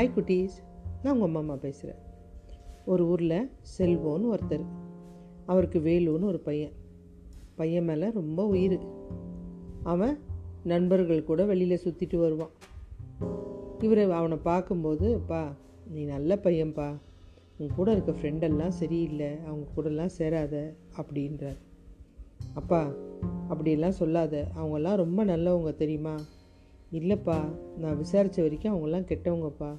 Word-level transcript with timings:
Hi 0.00 0.18
குட்டீஸ். 0.18 0.62
நான் 1.02 1.12
உங்கள் 1.12 1.26
அம்மா 1.26 1.38
அம்மா 1.38 1.56
பேசுகிறேன் 1.56 2.00
ஒரு 2.86 3.08
ஊரில் 3.08 3.50
செல்வோன்னு 3.78 4.32
ஒருத்தர். 4.32 4.64
அவருக்கு 5.46 5.78
வேலுன்னு 5.78 6.24
ஒரு 6.24 6.38
பையன். 6.38 6.70
பையன் 7.56 7.84
மேலே 7.84 8.10
ரொம்ப 8.10 8.46
உயிர். 8.46 8.78
அவன் 9.82 10.18
நண்பர்கள் 10.64 11.24
கூட 11.24 11.44
வெளியில் 11.44 11.80
சுற்றிட்டு 11.84 12.16
வருவான். 12.16 12.48
இவர் 13.78 14.10
அவனை 14.10 14.36
பார்க்கும்போது 14.36 15.20
பா 15.20 15.54
நீ 15.90 16.04
நல்ல 16.04 16.34
பையன்பா. 16.34 16.98
உன் 17.56 17.70
கூட 17.76 17.92
இருக்க 17.92 18.12
ஃப்ரெண்டெல்லாம் 18.12 18.68
சரியில்லை. 18.68 19.30
அவங்க 19.46 19.66
கூடலாம் 19.76 20.06
சேராத 20.06 20.74
அப்படின்றார். 20.96 21.58
அப்பா 22.54 22.92
அப்படியெல்லாம் 23.48 23.92
சொல்லாத. 23.92 24.46
அவங்கெல்லாம் 24.56 24.96
ரொம்ப 24.96 25.24
நல்லவங்க 25.24 25.74
தெரியுமா? 25.74 26.14
இல்லைப்பா 26.92 27.38
நான் 27.78 27.96
விசாரித்த 27.96 28.42
வரைக்கும் 28.42 28.74
அவங்கெல்லாம் 28.74 29.06
கெட்டவங்கப்பா. 29.06 29.76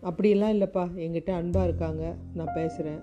அப்படியெல்லாம் 0.00 0.50
இல்லைப்பா. 0.50 0.90
என்கிட்ட 0.96 1.30
அன்பாக 1.30 1.66
இருக்காங்க. 1.66 2.14
நான் 2.34 2.54
பேசுகிறேன் 2.54 3.00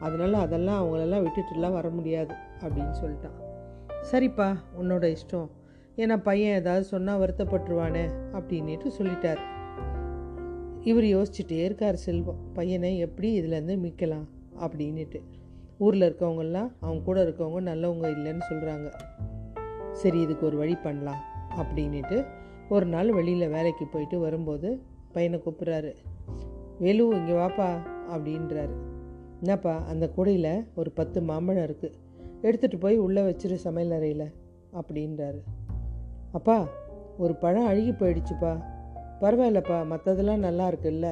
அதனால் 0.00 0.34
அதெல்லாம் 0.34 0.80
அவங்களெல்லாம் 0.82 1.26
விட்டுட்டுலாம் 1.26 1.72
வர 1.72 1.88
முடியாது 1.88 2.34
அப்படின்னு 2.60 2.94
சொல்லிட்டான். 3.02 3.36
சரிப்பா 4.12 4.56
உன்னோட 4.80 5.16
இஷ்டம். 5.16 5.48
ஏன்னா 5.96 6.16
பையன் 6.16 6.58
ஏதாவது 6.58 6.84
சொன்னால் 6.84 7.20
வருத்தப்பட்டுருவானே 7.20 8.08
அப்படின்ட்டு 8.32 8.90
சொல்லிட்டார். 8.98 9.38
இவர் 10.82 11.04
யோசிச்சுட்டே 11.04 11.64
இருக்கார் 11.64 11.94
செல்வம். 11.94 12.38
பையனை 12.54 12.98
எப்படி 12.98 13.40
இதுலேருந்து 13.40 13.76
மீட்கலாம் 13.84 14.26
அப்படின்னுட்டு. 14.60 15.20
ஊரில் 15.78 16.14
இருக்கவங்கெல்லாம் 16.14 16.70
அவங்க 16.80 17.04
கூட 17.04 17.24
இருக்கவங்க 17.24 17.60
நல்லவங்க 17.70 18.06
இல்லைன்னு 18.16 18.40
சொல்கிறாங்க 18.50 18.90
சரி 19.92 20.20
இதுக்கு 20.20 20.46
ஒரு 20.46 20.56
வழி 20.56 20.74
பண்ணலாம் 20.74 21.20
அப்படின்ட்டு 21.56 22.26
ஒரு 22.68 22.86
நாள் 22.86 23.12
வெளியில் 23.12 23.48
வேலைக்கு 23.48 23.86
போயிட்டு 23.86 24.18
வரும்போது 24.18 24.82
பையனை 25.12 25.42
கூப்பிட்றாரு. 25.44 25.94
வேலு 26.78 27.08
இங்கே 27.08 27.32
வாப்பா 27.32 27.68
அப்படின்றாரு. 28.12 28.74
என்னப்பா 29.40 29.82
அந்த 29.88 30.08
கூடையில் 30.08 30.66
ஒரு 30.74 30.90
பத்து 30.90 31.22
மாம்பழம் 31.22 31.64
இருக்குது 31.64 31.96
எடுத்துகிட்டு 32.42 32.78
போய் 32.80 32.98
உள்ளே 32.98 33.22
வச்சிரு 33.22 33.54
சமையல் 33.54 33.96
அறையில் 33.96 34.32
அப்படின்றாரு. 34.72 35.40
அப்பா 36.32 36.68
ஒரு 37.18 37.34
பழம் 37.34 37.66
அழுகி 37.66 37.90
போயிடுச்சுப்பா. 37.90 38.52
பரவாயில்லப்பா 39.20 39.78
மற்றதெல்லாம் 39.92 40.44
நல்லா 40.46 40.70
இருக்குல்ல. 40.70 41.08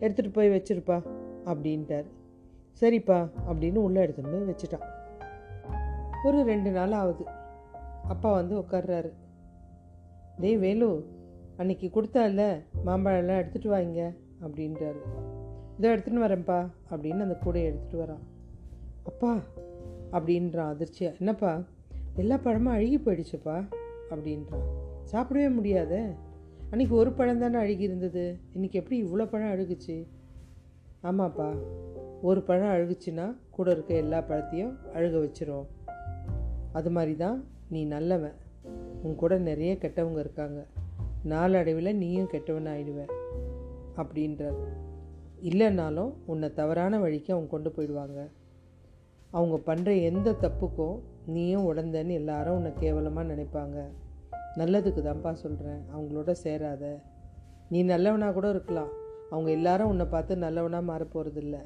எடுத்துகிட்டு 0.00 0.32
போய் 0.32 0.48
வச்சிருப்பா 0.48 1.02
அப்படின்ட்டார். 1.44 2.04
சரிப்பா 2.80 3.28
அப்படின்னு 3.48 3.76
உள்ளே 3.76 4.00
எடுத்துகிட்டு 4.04 4.34
போய் 4.34 4.54
வச்சுட்டான். 4.54 4.86
ஒரு 6.24 6.42
ரெண்டு 6.42 6.70
நாள் 6.70 6.92
ஆகுது. 6.92 7.24
அப்பா 8.08 8.32
வந்து 8.32 8.54
உட்கார்றாரு 8.58 9.10
டேய் 10.40 10.56
வேலு 10.56 10.88
அன்னைக்கு 11.56 11.90
கொடுத்தால 11.94 12.44
மாம்பழம்லாம் 12.86 13.40
எடுத்துகிட்டு 13.40 13.68
வாங்க 13.68 14.12
அப்படின்றாரு. 14.46 15.00
இதை 15.78 15.90
எடுத்துகிட்டு 15.90 16.24
வரேன்ப்பா 16.26 16.66
அப்படின்னு 16.90 17.20
அந்த 17.20 17.38
கூடையை 17.44 17.72
எடுத்துகிட்டு 17.72 18.00
வரான். 18.00 18.22
அப்பா 19.04 19.38
அப்படின்றான் 20.12 20.68
அதிர்ச்சியாக 20.68 21.16
என்னப்பா 21.18 21.62
எல்லா 22.14 22.36
பழமும் 22.36 22.72
அழுகி 22.72 22.98
போயிடுச்சுப்பா 22.98 23.64
அப்படின்றான். 24.10 24.66
சாப்பிடவே 25.12 25.54
முடியாத. 25.54 26.12
அன்றைக்கி 26.70 26.88
ஒரு 26.88 27.12
பழம் 27.12 27.38
தானே 27.38 27.58
அழுகி 27.58 27.82
இருந்தது. 27.82 28.38
இன்றைக்கி 28.54 28.72
எப்படி 28.72 29.04
இவ்வளோ 29.04 29.26
பழம் 29.26 29.52
அழுகுச்சு? 29.52 30.06
ஆமாப்பா 31.02 31.56
ஒரு 32.22 32.42
பழம் 32.42 32.74
அழுகுச்சுன்னா 32.76 33.36
கூட 33.50 33.70
இருக்க 33.70 33.94
எல்லா 33.94 34.18
பழத்தையும் 34.18 34.76
அழுக 34.94 35.18
வச்சிரும். 35.18 35.66
அது 36.72 36.90
மாதிரி 36.90 37.16
தான் 37.16 37.44
நீ 37.68 37.84
நல்லவன். 37.84 38.34
உன் 39.02 39.14
கூட 39.14 39.38
நிறைய 39.38 39.76
கெட்டவங்க 39.80 40.18
இருக்காங்க. 40.18 40.66
நாளடைவில் 41.22 41.96
நீயும் 41.96 42.26
கெட்டவன் 42.26 42.66
ஆயிடுவேன் 42.66 43.20
அப்படின்றார். 43.96 44.58
இல்லைன்னாலும் 45.42 46.12
உன்னை 46.26 46.52
தவறான 46.52 46.98
வழிக்கு 46.98 47.32
அவங்க 47.32 47.50
கொண்டு 47.50 47.72
போயிடுவாங்க. 47.76 48.28
அவங்க 49.30 49.56
பண்ணுற 49.66 50.02
எந்த 50.02 50.30
தப்புக்கும் 50.30 51.00
நீயும் 51.26 51.74
உடந்தேன்னு 51.74 52.10
எல்லாரும் 52.10 52.54
உன்னை 52.54 52.72
கேவலமாக 52.80 53.34
நினைப்பாங்க. 53.34 53.78
நல்லதுக்கு 54.56 55.00
தான்ப்பா 55.02 55.32
சொல்கிறேன் 55.32 55.80
அவங்களோட 55.94 56.30
சேராத. 56.30 57.00
நீ 57.68 57.82
நல்லவனாக 57.82 58.32
கூட 58.32 58.48
இருக்கலாம். 58.48 58.90
அவங்க 59.30 59.50
எல்லாரும் 59.50 59.88
உன்னை 59.88 60.06
பார்த்து 60.06 60.36
நல்லவனாக 60.36 60.84
மாற 60.84 61.06
போகிறதில்ல 61.14 61.58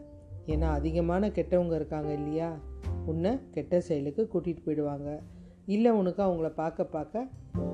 ஏன்னா 0.46 0.62
அதிகமான 0.62 1.28
கெட்டவங்க 1.28 1.74
இருக்காங்க 1.74 2.12
இல்லையா? 2.12 2.58
உன்னை 3.06 3.38
கெட்ட 3.50 3.80
செயலுக்கு 3.80 4.28
கூட்டிகிட்டு 4.32 4.66
போயிடுவாங்க. 4.66 5.18
இல்லை 5.66 5.90
உனக்கு 5.90 6.22
அவங்கள 6.22 6.48
பார்க்க 6.54 6.84
பார்க்க 6.84 7.26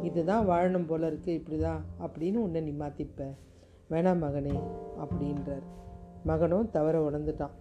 இதுதான் 0.02 0.48
வாழணும் 0.48 0.86
போல 0.86 1.10
இருக்குது 1.10 1.36
இப்படி 1.38 1.58
தான் 1.58 1.84
அப்படின்னு 1.98 2.36
உன்னை 2.36 2.60
நீ 2.60 2.70
மாற்றிப்ப 2.70 3.34
வேணாம் 3.92 4.22
மகனே 4.24 4.56
அப்படின்றார். 4.98 5.66
மகனும் 6.24 6.70
தவற 6.70 7.10
உணர்ந்துட்டான். 7.10 7.54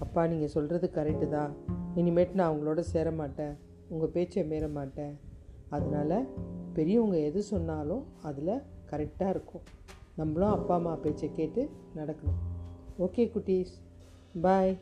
அப்பா 0.00 0.26
நீங்கள் 0.26 0.48
சொல்கிறது 0.48 0.90
கரெக்டு 0.94 1.28
தான் 1.28 1.52
இனிமேட்டு 1.96 2.34
நான் 2.34 2.52
அவங்களோட 2.52 2.80
சேர 2.80 3.10
மாட்டேன். 3.10 3.56
உங்கள் 3.88 4.08
பேச்சை 4.08 4.44
மீற 4.44 4.68
மாட்டேன். 4.68 5.20
அதனால் 5.68 6.26
பெரியவங்க 6.72 7.18
எது 7.18 7.42
சொன்னாலும் 7.42 8.04
அதில் 8.22 8.62
கரெக்டாக 8.90 9.28
இருக்கும். 9.28 9.62
நம்மளும் 10.16 10.50
அப்பா 10.50 10.74
அம்மா 10.74 10.94
பேச்சை 10.94 11.30
கேட்டு 11.32 11.70
நடக்கணும். 11.96 12.40
ஓகே 12.98 13.30
குட்டீஸ். 13.36 13.74
பாய். 14.42 14.78